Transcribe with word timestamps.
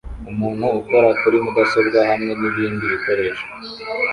Umuntu 0.31 0.65
ukora 0.79 1.09
kuri 1.21 1.37
mudasobwa 1.45 1.99
hamwe 2.09 2.31
nibindi 2.39 2.83
bikoresho 2.93 3.45